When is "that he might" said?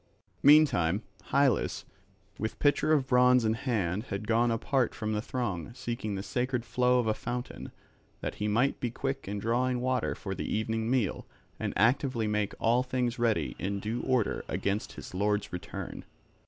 8.19-8.79